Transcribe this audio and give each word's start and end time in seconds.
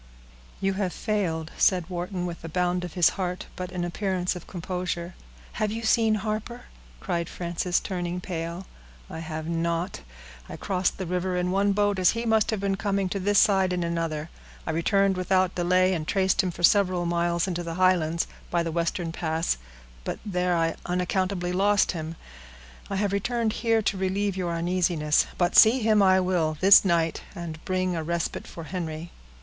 "You 0.59 0.73
have 0.81 0.93
failed," 0.93 1.51
said 1.59 1.87
Wharton, 1.87 2.25
with 2.25 2.43
a 2.43 2.49
bound 2.49 2.83
of 2.83 2.95
his 2.95 3.09
heart, 3.09 3.45
but 3.55 3.71
an 3.71 3.85
appearance 3.85 4.35
of 4.35 4.47
composure. 4.47 5.13
"Have 5.61 5.71
you 5.71 5.83
seen 5.83 6.15
Harper?" 6.15 6.61
cried 6.99 7.29
Frances, 7.29 7.79
turning 7.79 8.19
pale. 8.19 8.65
"I 9.11 9.19
have 9.19 9.47
not. 9.47 10.01
I 10.49 10.57
crossed 10.57 10.97
the 10.97 11.05
river 11.05 11.37
in 11.37 11.51
one 11.51 11.71
boat 11.73 11.99
as 11.99 12.09
he 12.13 12.25
must 12.25 12.49
have 12.49 12.59
been 12.59 12.77
coming 12.77 13.09
to 13.09 13.19
this 13.19 13.37
side, 13.37 13.71
in 13.71 13.83
another. 13.83 14.31
I 14.65 14.71
returned 14.71 15.17
without 15.17 15.53
delay, 15.53 15.93
and 15.93 16.07
traced 16.07 16.41
him 16.41 16.49
for 16.49 16.63
several 16.63 17.05
miles 17.05 17.47
into 17.47 17.61
the 17.61 17.75
Highlands, 17.75 18.25
by 18.49 18.63
the 18.63 18.71
western 18.71 19.11
pass, 19.11 19.57
but 20.03 20.17
there 20.25 20.57
I 20.57 20.77
unaccountably 20.83 21.51
lost 21.51 21.91
him. 21.91 22.15
I 22.89 22.95
have 22.95 23.13
returned 23.13 23.53
here 23.61 23.83
to 23.83 23.97
relieve 23.99 24.35
your 24.35 24.53
uneasiness, 24.55 25.27
but 25.37 25.55
see 25.55 25.79
him 25.81 26.01
I 26.01 26.19
will 26.19 26.57
this 26.59 26.83
night, 26.83 27.21
and 27.35 27.63
bring 27.65 27.95
a 27.95 28.03
respite 28.03 28.47
for 28.47 28.63
Henry." 28.63 29.11